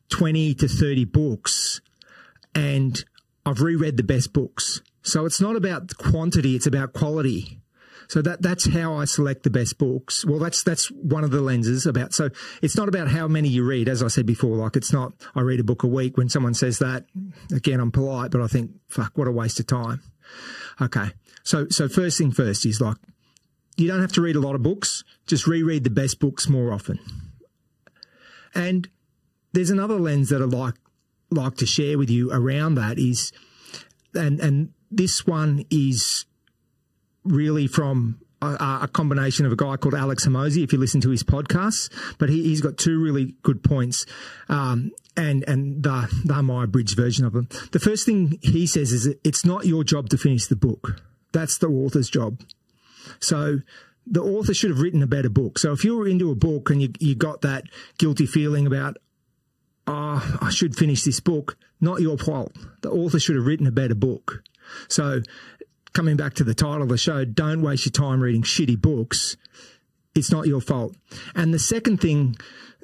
20 0.10 0.56
to 0.56 0.68
30 0.68 1.06
books 1.06 1.82
and 2.56 3.04
I've 3.46 3.62
reread 3.62 3.98
the 3.98 4.04
best 4.04 4.34
books. 4.34 4.82
So 5.02 5.26
it's 5.26 5.42
not 5.42 5.56
about 5.56 5.98
quantity, 5.98 6.56
it's 6.56 6.68
about 6.68 6.94
quality. 6.94 7.60
So 8.08 8.22
that 8.22 8.42
that's 8.42 8.72
how 8.72 8.96
I 8.96 9.06
select 9.06 9.44
the 9.44 9.50
best 9.50 9.78
books. 9.78 10.26
Well, 10.26 10.40
that's 10.40 10.64
that's 10.64 10.88
one 10.92 11.24
of 11.24 11.32
the 11.32 11.42
lenses 11.42 11.86
about. 11.86 12.14
So 12.14 12.30
it's 12.62 12.76
not 12.76 12.88
about 12.88 13.08
how 13.08 13.28
many 13.28 13.50
you 13.50 13.66
read, 13.66 13.88
as 13.88 14.04
I 14.04 14.08
said 14.08 14.26
before. 14.26 14.58
Like 14.58 14.76
it's 14.76 14.94
not 14.94 15.14
I 15.36 15.42
read 15.42 15.60
a 15.60 15.64
book 15.64 15.84
a 15.84 15.88
week. 15.88 16.18
When 16.18 16.30
someone 16.30 16.54
says 16.54 16.80
that, 16.80 17.06
again, 17.52 17.80
I'm 17.80 17.92
polite, 17.92 18.32
but 18.32 18.42
I 18.42 18.48
think 18.48 18.72
fuck, 18.88 19.18
what 19.18 19.28
a 19.28 19.32
waste 19.32 19.60
of 19.60 19.68
time. 19.68 20.02
Okay, 20.82 21.12
so 21.44 21.68
so 21.70 21.88
first 21.88 22.18
thing 22.18 22.32
first 22.32 22.66
is 22.66 22.82
like 22.82 22.98
you 23.78 23.88
don't 23.88 24.02
have 24.02 24.12
to 24.14 24.22
read 24.22 24.36
a 24.36 24.42
lot 24.42 24.56
of 24.56 24.64
books. 24.64 25.04
Just 25.26 25.48
reread 25.48 25.84
the 25.84 25.90
best 25.90 26.20
books 26.20 26.48
more 26.48 26.72
often. 26.72 27.00
And 28.54 28.90
there's 29.54 29.70
another 29.70 30.00
lens 30.00 30.30
that 30.30 30.42
I 30.42 30.46
like 30.46 30.76
like 31.34 31.56
to 31.58 31.66
share 31.66 31.98
with 31.98 32.10
you 32.10 32.32
around 32.32 32.76
that 32.76 32.98
is, 33.00 33.32
and 34.14 34.40
and 34.40 34.74
this 34.92 35.26
one 35.26 35.66
is 35.70 36.26
really 37.24 37.68
from 37.68 38.20
a, 38.42 38.80
a, 38.84 38.90
combination 38.92 39.46
of 39.46 39.52
a 39.52 39.56
guy 39.56 39.78
called 39.78 39.96
Alex 39.96 40.28
Hormozi, 40.28 40.64
if 40.64 40.74
you 40.74 40.80
listen 40.80 41.02
to 41.02 41.10
his 41.10 41.24
podcasts, 41.24 41.90
but 42.18 42.30
he, 42.30 42.50
has 42.50 42.62
got 42.62 42.78
two 42.78 43.02
really 43.02 43.36
good 43.42 43.64
points. 43.64 44.06
Um, 44.50 44.92
and, 45.16 45.44
and 45.48 45.84
the, 45.84 46.10
the 46.26 46.42
my 46.42 46.64
abridged 46.64 46.98
version 46.98 47.26
of 47.26 47.34
them. 47.34 47.48
The 47.72 47.80
first 47.80 48.06
thing 48.06 48.40
he 48.42 48.66
says 48.66 48.92
is 48.92 49.08
it's 49.24 49.46
not 49.46 49.66
your 49.66 49.84
job 49.84 50.10
to 50.10 50.18
finish 50.18 50.48
the 50.48 50.56
book. 50.56 51.02
That's 51.32 51.58
the 51.60 51.68
author's 51.68 52.10
job. 52.10 52.42
So 53.20 53.60
the 54.08 54.22
author 54.22 54.54
should 54.54 54.72
have 54.72 54.80
written 54.80 55.04
a 55.04 55.08
better 55.08 55.30
book. 55.30 55.60
So 55.60 55.72
if 55.72 55.84
you're 55.84 56.08
into 56.08 56.32
a 56.32 56.36
book 56.36 56.70
and 56.70 56.82
you, 56.82 56.90
you 57.00 57.16
got 57.16 57.42
that 57.42 57.66
guilty 57.98 58.26
feeling 58.26 58.66
about, 58.66 58.98
oh, 59.88 60.38
I 60.42 60.50
should 60.50 60.76
finish 60.76 61.04
this 61.04 61.20
book, 61.20 61.58
not 61.82 62.02
your 62.02 62.18
fault. 62.18 62.56
The 62.82 62.90
author 62.90 63.20
should 63.20 63.36
have 63.36 63.46
written 63.46 63.68
a 63.68 63.72
better 63.72 63.96
book. 63.96 64.44
So 64.88 65.22
coming 65.94 66.18
back 66.18 66.34
to 66.36 66.44
the 66.44 66.54
title 66.54 66.84
of 66.84 66.90
the 66.90 66.98
show, 66.98 67.26
don't 67.26 67.62
waste 67.62 67.86
your 67.86 67.92
time 67.92 68.22
reading 68.22 68.44
shitty 68.44 68.82
books. 68.82 69.38
It's 70.16 70.32
not 70.32 70.48
your 70.48 70.62
fault. 70.62 70.96
And 71.36 71.54
the 71.54 71.60
second 71.60 72.02
thing, 72.02 72.36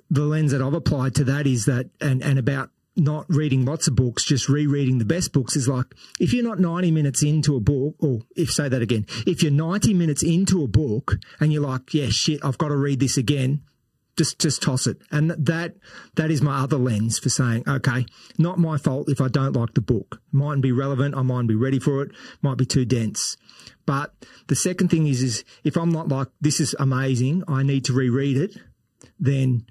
the 0.10 0.24
lens 0.24 0.52
that 0.52 0.62
I've 0.62 0.74
applied 0.74 1.16
to 1.16 1.24
that 1.26 1.48
is 1.48 1.66
that, 1.66 1.90
and, 2.02 2.24
and 2.24 2.40
about 2.40 2.72
not 2.96 3.26
reading 3.30 3.66
lots 3.66 3.88
of 3.88 3.96
books, 3.96 4.26
just 4.26 4.50
rereading 4.50 4.98
the 4.98 5.06
best 5.06 5.32
books 5.32 5.56
is 5.56 5.68
like 5.68 5.86
if 6.20 6.34
you're 6.34 6.44
not 6.44 6.60
90 6.60 6.92
minutes 6.92 7.24
into 7.24 7.56
a 7.56 7.60
book, 7.60 7.96
or 8.00 8.20
if 8.36 8.52
say 8.52 8.68
that 8.68 8.82
again, 8.82 9.06
if 9.26 9.42
you're 9.42 9.52
90 9.52 9.94
minutes 9.94 10.24
into 10.24 10.64
a 10.64 10.68
book 10.68 11.16
and 11.40 11.54
you're 11.54 11.64
like, 11.64 11.94
yeah, 11.94 12.08
shit, 12.10 12.44
I've 12.44 12.58
got 12.58 12.70
to 12.70 12.78
read 12.78 13.00
this 13.00 13.18
again, 13.18 13.62
just 14.20 14.38
just 14.38 14.62
toss 14.62 14.86
it. 14.86 14.98
And 15.12 15.32
that 15.32 15.76
that 16.16 16.30
is 16.30 16.42
my 16.42 16.60
other 16.60 16.78
lens 16.78 17.18
for 17.18 17.30
saying, 17.30 17.64
okay, 17.68 18.06
not 18.38 18.60
my 18.60 18.78
fault 18.78 19.10
if 19.10 19.22
I 19.22 19.30
don't 19.30 19.54
like 19.54 19.74
the 19.74 19.82
book. 19.82 20.22
Mightn't 20.32 20.62
be 20.62 20.74
relevant. 20.74 21.16
I 21.16 21.22
mightn't 21.24 21.48
be 21.48 21.56
ready 21.56 21.80
for 21.80 22.04
it. 22.04 22.12
Might 22.42 22.58
be 22.58 22.66
too 22.66 22.86
dense. 22.86 23.38
But 23.86 24.14
the 24.48 24.56
second 24.56 24.90
thing 24.90 25.08
is, 25.08 25.24
is 25.24 25.44
if 25.64 25.78
I'm 25.78 25.92
not 25.92 26.10
like 26.10 26.28
this 26.42 26.60
is 26.60 26.76
amazing, 26.78 27.44
I 27.48 27.64
need 27.64 27.86
to 27.86 27.94
reread 27.94 28.38
it, 28.38 28.58
then 29.20 29.66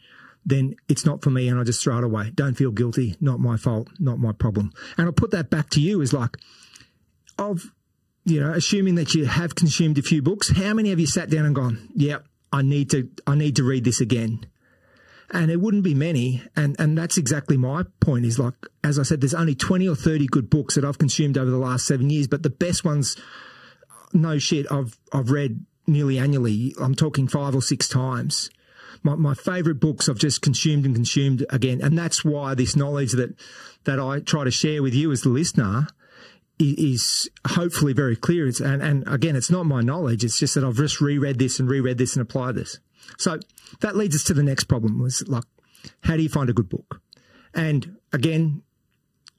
then 0.46 0.76
it's 0.88 1.04
not 1.04 1.22
for 1.22 1.30
me 1.30 1.46
and 1.48 1.60
I 1.60 1.64
just 1.64 1.84
throw 1.84 1.98
it 1.98 2.04
away. 2.04 2.30
Don't 2.34 2.54
feel 2.54 2.70
guilty. 2.70 3.16
Not 3.20 3.38
my 3.38 3.58
fault. 3.58 3.88
Not 4.00 4.18
my 4.18 4.32
problem. 4.32 4.72
And 4.96 5.06
I'll 5.06 5.12
put 5.12 5.30
that 5.32 5.50
back 5.50 5.68
to 5.70 5.80
you 5.80 6.00
as 6.00 6.14
like, 6.14 6.38
of 7.38 7.70
you 8.24 8.40
know, 8.40 8.52
assuming 8.52 8.94
that 8.94 9.14
you 9.14 9.26
have 9.26 9.54
consumed 9.54 9.98
a 9.98 10.02
few 10.02 10.22
books, 10.22 10.50
how 10.56 10.72
many 10.74 10.88
have 10.90 11.00
you 11.00 11.06
sat 11.06 11.30
down 11.30 11.44
and 11.44 11.54
gone, 11.54 11.88
yep, 11.94 12.26
I 12.52 12.62
need 12.62 12.90
to 12.90 13.08
I 13.26 13.34
need 13.34 13.56
to 13.56 13.64
read 13.64 13.84
this 13.84 14.00
again. 14.00 14.46
And 15.30 15.50
it 15.50 15.60
wouldn't 15.60 15.84
be 15.84 15.94
many, 15.94 16.42
and, 16.56 16.74
and 16.78 16.96
that's 16.96 17.18
exactly 17.18 17.58
my 17.58 17.84
point. 18.00 18.24
Is 18.24 18.38
like, 18.38 18.54
as 18.82 18.98
I 18.98 19.02
said, 19.02 19.20
there's 19.20 19.34
only 19.34 19.54
twenty 19.54 19.86
or 19.86 19.94
thirty 19.94 20.26
good 20.26 20.48
books 20.48 20.74
that 20.74 20.86
I've 20.86 20.98
consumed 20.98 21.36
over 21.36 21.50
the 21.50 21.58
last 21.58 21.86
seven 21.86 22.08
years, 22.08 22.26
but 22.26 22.42
the 22.42 22.50
best 22.50 22.82
ones, 22.82 23.14
no 24.14 24.38
shit, 24.38 24.66
I've 24.70 24.98
I've 25.12 25.30
read 25.30 25.66
nearly 25.86 26.18
annually. 26.18 26.74
I'm 26.80 26.94
talking 26.94 27.28
five 27.28 27.54
or 27.54 27.60
six 27.60 27.88
times. 27.88 28.48
My, 29.02 29.14
my 29.14 29.34
favorite 29.34 29.80
books 29.80 30.08
I've 30.08 30.18
just 30.18 30.40
consumed 30.40 30.86
and 30.86 30.94
consumed 30.94 31.44
again, 31.50 31.80
and 31.82 31.96
that's 31.98 32.24
why 32.24 32.54
this 32.54 32.74
knowledge 32.74 33.12
that 33.12 33.34
that 33.84 34.00
I 34.00 34.20
try 34.20 34.44
to 34.44 34.50
share 34.50 34.82
with 34.82 34.94
you 34.94 35.12
as 35.12 35.20
the 35.20 35.28
listener 35.28 35.88
is 36.58 37.28
hopefully 37.46 37.92
very 37.92 38.16
clear. 38.16 38.48
It's, 38.48 38.60
and, 38.60 38.82
and 38.82 39.06
again, 39.08 39.36
it's 39.36 39.50
not 39.50 39.66
my 39.66 39.80
knowledge. 39.80 40.24
It's 40.24 40.38
just 40.38 40.54
that 40.54 40.64
I've 40.64 40.76
just 40.76 41.00
reread 41.00 41.38
this 41.38 41.60
and 41.60 41.70
reread 41.70 41.98
this 41.98 42.16
and 42.16 42.22
applied 42.22 42.56
this. 42.56 42.80
So 43.16 43.38
that 43.80 43.96
leads 43.96 44.16
us 44.16 44.24
to 44.24 44.34
the 44.34 44.42
next 44.42 44.64
problem 44.64 44.98
was 45.00 45.26
like, 45.28 45.44
how 46.02 46.16
do 46.16 46.22
you 46.22 46.28
find 46.28 46.50
a 46.50 46.52
good 46.52 46.68
book? 46.68 47.00
And 47.54 47.96
again, 48.12 48.62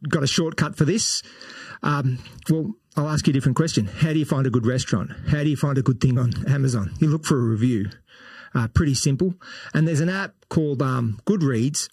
got 0.07 0.23
a 0.23 0.27
shortcut 0.27 0.77
for 0.77 0.85
this. 0.85 1.21
Um, 1.83 2.19
well, 2.49 2.73
I'll 2.95 3.09
ask 3.09 3.27
you 3.27 3.31
a 3.31 3.33
different 3.33 3.55
question. 3.55 3.85
How 3.85 4.13
do 4.13 4.19
you 4.19 4.25
find 4.25 4.47
a 4.47 4.49
good 4.49 4.65
restaurant? 4.65 5.11
How 5.27 5.43
do 5.43 5.49
you 5.49 5.57
find 5.57 5.77
a 5.77 5.81
good 5.81 6.01
thing 6.01 6.17
on 6.17 6.33
Amazon? 6.47 6.93
You 6.99 7.09
look 7.09 7.25
for 7.25 7.37
a 7.37 7.43
review. 7.43 7.89
Uh, 8.53 8.67
pretty 8.67 8.95
simple. 8.95 9.35
And 9.73 9.87
there's 9.87 9.99
an 9.99 10.09
app 10.09 10.33
called 10.49 10.81
um, 10.81 11.19
Goodreads, 11.25 11.89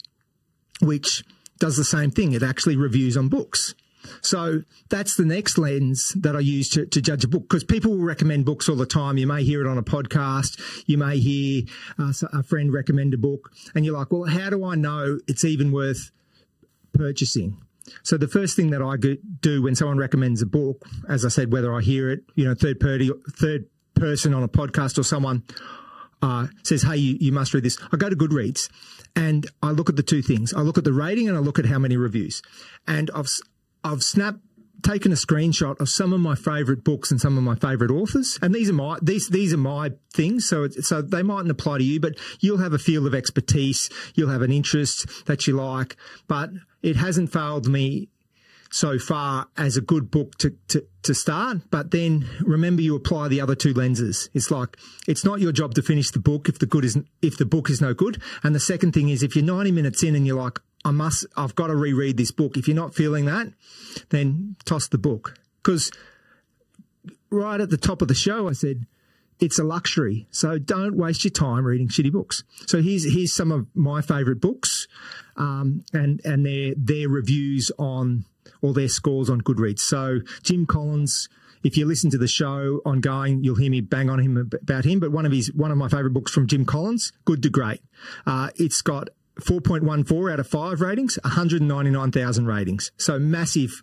which 0.81 1.23
does 1.59 1.77
the 1.77 1.85
same 1.85 2.11
thing. 2.11 2.33
It 2.33 2.43
actually 2.43 2.77
reviews 2.77 3.17
on 3.17 3.29
books. 3.29 3.75
So 4.23 4.63
that's 4.89 5.17
the 5.17 5.25
next 5.25 5.59
lens 5.59 6.13
that 6.17 6.37
I 6.37 6.41
use 6.41 6.69
to, 6.71 6.87
to 6.87 7.01
judge 7.01 7.25
a 7.25 7.29
book 7.29 7.43
because 7.43 7.65
people 7.65 7.93
will 7.93 8.05
recommend 8.05 8.45
books 8.45 8.69
all 8.69 8.77
the 8.77 8.87
time. 8.87 9.19
You 9.19 9.27
may 9.27 9.45
hear 9.45 9.61
it 9.65 9.69
on 9.69 9.79
a 9.79 9.83
podcast. 9.83 10.61
You 10.87 10.99
may 10.99 11.19
hear 11.19 11.65
uh, 11.99 12.13
a 12.33 12.43
friend 12.43 12.73
recommend 12.73 13.15
a 13.15 13.19
book 13.19 13.51
and 13.75 13.85
you're 13.85 13.97
like, 13.97 14.11
well, 14.11 14.25
how 14.25 14.51
do 14.51 14.65
I 14.65 14.75
know 14.75 15.19
it's 15.27 15.45
even 15.45 15.73
worth 15.73 16.11
purchasing? 16.93 17.59
So 18.03 18.17
the 18.17 18.29
first 18.29 18.57
thing 18.57 18.71
that 18.71 18.83
I 18.83 18.97
do 19.41 19.63
when 19.63 19.75
someone 19.75 19.99
recommends 19.99 20.43
a 20.43 20.47
book, 20.47 20.85
as 21.09 21.25
I 21.25 21.29
said, 21.29 21.53
whether 21.53 21.73
I 21.73 21.81
hear 21.81 22.11
it, 22.11 22.25
you 22.35 22.45
know, 22.45 22.55
third 22.55 22.81
party, 22.81 23.11
third 23.31 23.67
person 23.95 24.35
on 24.35 24.43
a 24.43 24.49
podcast 24.49 24.99
or 24.99 25.03
someone 25.03 25.45
uh, 26.23 26.47
says, 26.65 26.83
"Hey, 26.83 26.97
you, 26.97 27.17
you 27.21 27.33
must 27.33 27.55
read 27.55 27.65
this," 27.65 27.79
I 27.93 27.97
go 27.97 28.09
to 28.09 28.17
Goodreads 28.17 28.69
and 29.15 29.47
I 29.63 29.71
look 29.71 29.89
at 29.89 29.97
the 29.97 30.03
two 30.03 30.23
things. 30.23 30.53
I 30.53 30.61
look 30.61 30.79
at 30.79 30.85
the 30.85 30.93
rating 30.93 31.29
and 31.29 31.37
I 31.37 31.41
look 31.41 31.59
at 31.59 31.67
how 31.67 31.79
many 31.79 31.97
reviews. 31.97 32.43
And 32.87 33.11
I've 33.15 33.29
I've 33.87 34.03
snapped 34.03 34.41
taken 34.83 35.11
a 35.11 35.17
screenshot 35.17 35.81
of 35.81 35.89
some 35.89 36.13
of 36.13 36.21
my 36.21 36.35
favorite 36.35 36.85
books 36.85 37.11
and 37.11 37.21
some 37.21 37.37
of 37.37 37.43
my 37.43 37.57
favorite 37.57 37.91
authors 37.91 38.39
and 38.41 38.55
these 38.55 38.71
are 38.71 38.75
my 38.75 38.99
these 39.03 39.29
these 39.31 39.53
are 39.53 39.59
my 39.59 39.91
things 40.15 40.49
so 40.49 40.69
so 40.69 41.03
they 41.03 41.23
mightn't 41.23 41.51
apply 41.51 41.79
to 41.79 41.83
you 41.83 41.99
but 41.99 42.15
you'll 42.41 42.59
have 42.59 42.73
a 42.73 42.79
field 42.79 43.05
of 43.07 43.15
expertise 43.15 43.91
you'll 44.15 44.31
have 44.31 44.43
an 44.43 44.53
interest 44.53 45.27
that 45.27 45.47
you 45.47 45.57
like 45.57 45.97
but 46.29 46.51
it 46.83 46.95
hasn't 46.95 47.33
failed 47.33 47.67
me 47.67 48.09
so 48.71 48.99
far 48.99 49.49
as 49.57 49.77
a 49.77 49.81
good 49.81 50.11
book 50.11 50.37
to, 50.39 50.55
to, 50.69 50.85
to 51.03 51.15
start. 51.15 51.59
But 51.71 51.93
then 51.93 52.29
remember 52.41 52.83
you 52.83 52.97
apply 52.97 53.29
the 53.29 53.41
other 53.41 53.55
two 53.55 53.73
lenses. 53.73 54.29
It's 54.35 54.51
like, 54.51 54.77
it's 55.07 55.25
not 55.25 55.41
your 55.41 55.53
job 55.53 55.75
to 55.75 55.83
finish 55.83 56.11
the 56.11 56.19
book 56.19 56.49
if 56.49 56.59
the 56.59 56.67
good 56.67 56.85
isn't, 56.85 57.07
if 57.23 57.39
the 57.39 57.47
book 57.47 57.71
is 57.71 57.81
no 57.81 57.95
good. 57.95 58.21
And 58.43 58.55
the 58.55 58.61
second 58.61 58.93
thing 58.93 59.09
is 59.09 59.23
if 59.23 59.37
you're 59.37 59.45
90 59.45 59.71
minutes 59.71 60.03
in 60.03 60.15
and 60.15 60.27
you're 60.27 60.43
like, 60.43 60.59
I 60.87 60.93
must, 60.93 61.27
I've 61.37 61.57
got 61.57 61.67
to 61.67 61.75
reread 61.75 62.17
this 62.17 62.31
book. 62.31 62.57
If 62.57 62.69
you're 62.69 62.77
not 62.77 62.95
feeling 62.95 63.25
that, 63.25 63.49
then 64.11 64.55
toss 64.65 64.87
the 64.87 64.99
book. 64.99 65.35
Because 65.61 65.91
right 67.29 67.61
at 67.61 67.71
the 67.71 67.77
top 67.77 68.03
of 68.03 68.09
the 68.09 68.15
show, 68.15 68.49
I 68.49 68.53
said, 68.53 68.87
it's 69.41 69.59
a 69.59 69.65
luxury. 69.65 70.29
So 70.31 70.59
don't 70.59 70.97
waste 70.97 71.25
your 71.25 71.33
time 71.33 71.65
reading 71.65 71.89
shitty 71.89 72.13
books. 72.13 72.45
So 72.67 72.81
here's 72.83 73.13
here's 73.13 73.35
some 73.35 73.51
of 73.51 73.67
my 73.75 74.01
favourite 74.01 74.41
books, 74.41 74.87
um, 75.37 75.85
and 75.93 76.21
and 76.25 76.47
their 76.47 76.73
their 76.77 77.09
reviews 77.09 77.71
on 77.79 78.25
or 78.63 78.73
their 78.73 78.89
scores 78.89 79.29
on 79.29 79.41
Goodreads. 79.43 79.81
So 79.81 80.21
Jim 80.43 80.67
Collins. 80.67 81.29
If 81.65 81.77
you 81.77 81.85
listen 81.85 82.11
to 82.11 82.19
the 82.19 82.29
show 82.29 82.81
ongoing, 82.85 83.43
you'll 83.43 83.57
hear 83.57 83.73
me 83.73 83.81
bang 83.81 84.09
on 84.09 84.21
him 84.21 84.37
about 84.37 84.85
him. 84.85 85.01
But 85.01 85.11
one 85.11 85.27
of 85.27 85.33
his 85.33 85.53
one 85.53 85.73
of 85.73 85.79
my 85.79 85.89
favourite 85.89 86.13
books 86.13 86.31
from 86.31 86.47
Jim 86.47 86.65
Collins, 86.65 87.13
Good 87.25 87.43
to 87.43 87.51
Great. 87.51 87.81
Uh, 88.25 88.51
it's 88.55 88.83
got 88.83 89.09
4.14 89.41 90.33
out 90.33 90.41
of 90.41 90.47
5 90.47 90.81
ratings, 90.81 91.19
199,000 91.23 92.47
ratings. 92.47 92.91
So 92.97 93.19
massive, 93.19 93.83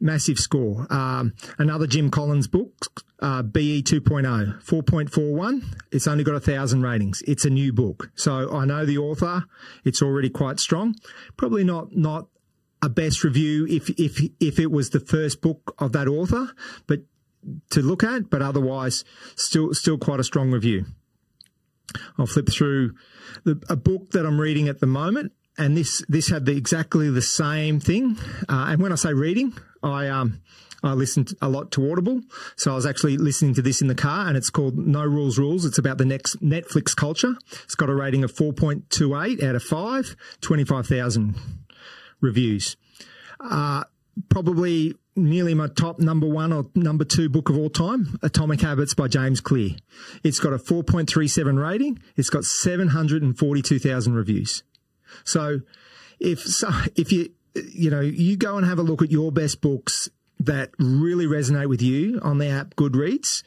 massive 0.00 0.38
score. 0.38 0.86
Um, 0.90 1.34
another 1.58 1.86
Jim 1.86 2.10
Collins 2.10 2.46
book, 2.46 3.04
uh, 3.20 3.42
BE 3.42 3.82
2.0, 3.82 4.62
4.41. 4.62 5.64
It's 5.92 6.06
only 6.06 6.24
got 6.24 6.32
a 6.32 6.34
1,000 6.34 6.82
ratings. 6.82 7.22
It's 7.26 7.44
a 7.44 7.50
new 7.50 7.72
book. 7.72 8.10
So 8.14 8.54
I 8.54 8.64
know 8.64 8.86
the 8.86 8.98
author. 8.98 9.44
It's 9.84 10.00
already 10.02 10.30
quite 10.30 10.60
strong. 10.60 10.94
Probably 11.36 11.64
not, 11.64 11.94
not 11.94 12.28
a 12.82 12.88
best 12.88 13.24
review 13.24 13.66
if, 13.68 13.90
if, 13.90 14.20
if 14.40 14.58
it 14.58 14.70
was 14.70 14.90
the 14.90 15.00
first 15.00 15.40
book 15.40 15.74
of 15.78 15.92
that 15.92 16.08
author, 16.08 16.52
but 16.86 17.00
to 17.70 17.82
look 17.82 18.02
at, 18.02 18.30
but 18.30 18.40
otherwise 18.40 19.04
still, 19.36 19.74
still 19.74 19.98
quite 19.98 20.20
a 20.20 20.24
strong 20.24 20.50
review. 20.50 20.86
I'll 22.18 22.26
flip 22.26 22.48
through 22.50 22.94
the, 23.44 23.62
a 23.68 23.76
book 23.76 24.10
that 24.10 24.26
I'm 24.26 24.40
reading 24.40 24.68
at 24.68 24.80
the 24.80 24.86
moment, 24.86 25.32
and 25.58 25.76
this 25.76 26.04
this 26.08 26.28
had 26.28 26.46
the, 26.46 26.56
exactly 26.56 27.10
the 27.10 27.22
same 27.22 27.80
thing. 27.80 28.18
Uh, 28.48 28.66
and 28.68 28.82
when 28.82 28.92
I 28.92 28.96
say 28.96 29.12
reading, 29.12 29.54
I 29.82 30.08
um 30.08 30.40
I 30.82 30.92
listened 30.92 31.34
a 31.40 31.48
lot 31.48 31.70
to 31.72 31.90
Audible, 31.90 32.20
so 32.56 32.72
I 32.72 32.74
was 32.74 32.84
actually 32.84 33.16
listening 33.16 33.54
to 33.54 33.62
this 33.62 33.80
in 33.80 33.88
the 33.88 33.94
car, 33.94 34.28
and 34.28 34.36
it's 34.36 34.50
called 34.50 34.76
No 34.76 35.02
Rules 35.02 35.38
Rules. 35.38 35.64
It's 35.64 35.78
about 35.78 35.96
the 35.96 36.04
next 36.04 36.42
Netflix 36.42 36.94
culture. 36.94 37.36
It's 37.64 37.74
got 37.74 37.88
a 37.88 37.94
rating 37.94 38.22
of 38.22 38.34
4.28 38.34 39.42
out 39.42 39.54
of 39.54 39.62
5, 39.62 40.16
25,000 40.42 41.34
reviews. 42.20 42.76
Uh, 43.40 43.84
probably 44.28 44.94
nearly 45.16 45.54
my 45.54 45.68
top 45.68 45.98
number 45.98 46.26
one 46.26 46.52
or 46.52 46.66
number 46.74 47.04
two 47.04 47.28
book 47.28 47.48
of 47.48 47.56
all 47.56 47.70
time, 47.70 48.18
Atomic 48.22 48.60
Habits 48.60 48.94
by 48.94 49.08
James 49.08 49.40
Clear. 49.40 49.70
It's 50.22 50.40
got 50.40 50.52
a 50.52 50.58
4.37 50.58 51.62
rating. 51.62 52.00
It's 52.16 52.30
got 52.30 52.44
742,000 52.44 54.14
reviews. 54.14 54.62
So 55.24 55.60
if, 56.18 56.40
so 56.40 56.70
if 56.96 57.12
you, 57.12 57.30
you 57.54 57.90
know, 57.90 58.00
you 58.00 58.36
go 58.36 58.56
and 58.56 58.66
have 58.66 58.78
a 58.78 58.82
look 58.82 59.02
at 59.02 59.10
your 59.10 59.30
best 59.30 59.60
books 59.60 60.08
that 60.40 60.70
really 60.78 61.26
resonate 61.26 61.68
with 61.68 61.80
you 61.80 62.18
on 62.22 62.38
the 62.38 62.48
app 62.48 62.74
Goodreads 62.74 63.42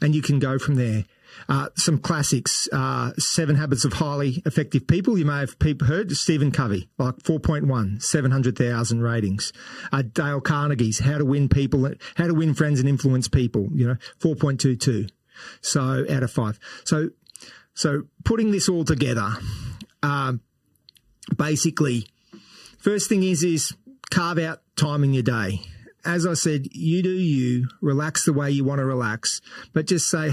and 0.00 0.14
you 0.14 0.22
can 0.22 0.38
go 0.38 0.58
from 0.58 0.76
there. 0.76 1.04
Uh, 1.48 1.68
some 1.76 1.98
classics, 1.98 2.68
uh, 2.72 3.12
Seven 3.18 3.56
Habits 3.56 3.84
of 3.84 3.94
Highly 3.94 4.42
Effective 4.46 4.86
People. 4.86 5.18
You 5.18 5.24
may 5.24 5.40
have 5.40 5.56
heard 5.82 6.12
Stephen 6.12 6.50
Covey, 6.52 6.88
like 6.98 7.16
4.1, 7.16 8.02
700,000 8.02 9.02
ratings. 9.02 9.52
Uh, 9.92 10.02
Dale 10.02 10.40
Carnegie's 10.40 11.00
How 11.00 11.18
to 11.18 11.24
Win 11.24 11.48
People, 11.48 11.90
How 12.16 12.26
to 12.26 12.34
Win 12.34 12.54
Friends 12.54 12.80
and 12.80 12.88
Influence 12.88 13.28
People, 13.28 13.68
you 13.74 13.86
know, 13.86 13.96
4.22. 14.20 15.08
So 15.60 16.04
out 16.10 16.22
of 16.22 16.30
five. 16.30 16.58
So, 16.84 17.10
so 17.74 18.02
putting 18.24 18.50
this 18.50 18.68
all 18.68 18.84
together, 18.84 19.30
um, 20.02 20.40
basically, 21.36 22.06
first 22.78 23.08
thing 23.08 23.22
is, 23.22 23.42
is 23.42 23.74
carve 24.10 24.38
out 24.38 24.60
time 24.76 25.04
in 25.04 25.14
your 25.14 25.22
day. 25.22 25.60
As 26.04 26.26
I 26.26 26.34
said, 26.34 26.66
you 26.72 27.02
do 27.02 27.10
you, 27.10 27.68
relax 27.82 28.24
the 28.24 28.32
way 28.32 28.50
you 28.50 28.64
want 28.64 28.78
to 28.78 28.84
relax, 28.84 29.40
but 29.74 29.86
just 29.86 30.08
say, 30.08 30.30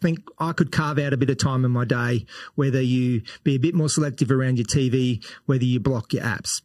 think 0.00 0.20
I 0.38 0.52
could 0.52 0.72
carve 0.72 0.98
out 0.98 1.12
a 1.12 1.16
bit 1.16 1.30
of 1.30 1.38
time 1.38 1.64
in 1.64 1.70
my 1.70 1.84
day, 1.84 2.26
whether 2.54 2.80
you 2.80 3.22
be 3.44 3.54
a 3.54 3.58
bit 3.58 3.74
more 3.74 3.88
selective 3.88 4.30
around 4.30 4.58
your 4.58 4.66
TV, 4.66 5.24
whether 5.46 5.64
you 5.64 5.80
block 5.80 6.12
your 6.12 6.22
apps. 6.22 6.62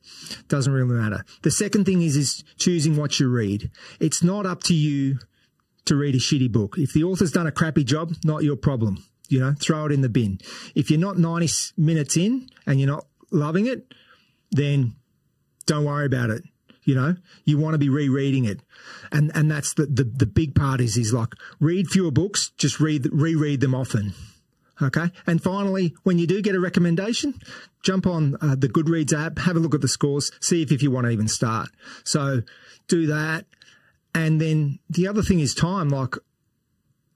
Doesn't 0.47 0.71
really 0.71 0.93
matter. 0.93 1.23
The 1.41 1.51
second 1.51 1.85
thing 1.85 2.01
is, 2.01 2.15
is 2.15 2.43
choosing 2.57 2.95
what 2.95 3.19
you 3.19 3.29
read. 3.29 3.71
It's 3.99 4.23
not 4.23 4.45
up 4.45 4.63
to 4.63 4.73
you 4.73 5.19
to 5.85 5.95
read 5.95 6.15
a 6.15 6.19
shitty 6.19 6.51
book. 6.51 6.75
If 6.77 6.93
the 6.93 7.03
author's 7.03 7.31
done 7.31 7.47
a 7.47 7.51
crappy 7.51 7.83
job, 7.83 8.13
not 8.23 8.43
your 8.43 8.55
problem. 8.55 9.03
You 9.29 9.39
know, 9.39 9.55
throw 9.59 9.85
it 9.85 9.91
in 9.91 10.01
the 10.01 10.09
bin. 10.09 10.39
If 10.75 10.91
you're 10.91 10.99
not 10.99 11.17
90 11.17 11.47
minutes 11.77 12.17
in 12.17 12.49
and 12.67 12.79
you're 12.79 12.89
not 12.89 13.07
loving 13.31 13.65
it, 13.65 13.93
then 14.51 14.95
don't 15.65 15.85
worry 15.85 16.05
about 16.05 16.29
it. 16.29 16.43
You 16.85 16.95
know, 16.95 17.15
you 17.45 17.57
want 17.57 17.73
to 17.73 17.77
be 17.77 17.89
rereading 17.89 18.45
it. 18.45 18.59
And, 19.11 19.31
and 19.35 19.49
that's 19.49 19.73
the, 19.73 19.85
the, 19.85 20.03
the 20.03 20.25
big 20.25 20.55
part 20.55 20.81
is, 20.81 20.97
is 20.97 21.13
like 21.13 21.33
read 21.59 21.87
fewer 21.87 22.11
books, 22.11 22.51
just 22.57 22.79
read, 22.79 23.07
reread 23.11 23.61
them 23.61 23.73
often. 23.73 24.13
Okay. 24.81 25.11
And 25.25 25.41
finally, 25.41 25.93
when 26.03 26.17
you 26.17 26.27
do 26.27 26.41
get 26.41 26.55
a 26.55 26.59
recommendation, 26.59 27.35
jump 27.83 28.07
on 28.07 28.35
uh, 28.41 28.55
the 28.55 28.67
Goodreads 28.67 29.13
app, 29.13 29.39
have 29.39 29.55
a 29.55 29.59
look 29.59 29.75
at 29.75 29.81
the 29.81 29.87
scores, 29.87 30.31
see 30.41 30.61
if, 30.61 30.71
if 30.71 30.81
you 30.81 30.91
want 30.91 31.05
to 31.05 31.11
even 31.11 31.27
start. 31.27 31.69
So 32.03 32.41
do 32.87 33.07
that. 33.07 33.45
And 34.15 34.41
then 34.41 34.79
the 34.89 35.07
other 35.07 35.21
thing 35.21 35.39
is 35.39 35.53
time. 35.53 35.89
Like 35.89 36.15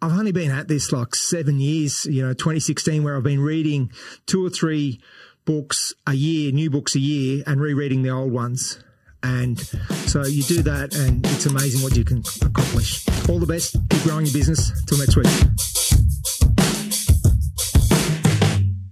I've 0.01 0.13
only 0.13 0.31
been 0.31 0.51
at 0.51 0.67
this 0.67 0.91
like 0.91 1.15
seven 1.15 1.59
years, 1.59 2.05
you 2.05 2.21
know, 2.21 2.33
2016, 2.33 3.03
where 3.03 3.17
I've 3.17 3.23
been 3.23 3.41
reading 3.41 3.91
two 4.27 4.45
or 4.45 4.49
three 4.49 5.01
books 5.45 5.93
a 6.05 6.13
year, 6.13 6.51
new 6.51 6.69
books 6.69 6.95
a 6.95 6.99
year, 6.99 7.43
and 7.47 7.59
rereading 7.59 8.03
the 8.03 8.09
old 8.09 8.31
ones. 8.31 8.83
And 9.23 9.59
so 9.59 10.25
you 10.25 10.43
do 10.43 10.61
that, 10.63 10.95
and 10.95 11.25
it's 11.27 11.45
amazing 11.45 11.81
what 11.81 11.95
you 11.95 12.03
can 12.03 12.19
accomplish. 12.41 13.05
All 13.29 13.39
the 13.39 13.45
best. 13.45 13.75
Keep 13.89 14.03
growing 14.03 14.25
your 14.25 14.33
business. 14.33 14.71
Till 14.85 14.97
next 14.97 15.15
week. 15.15 15.76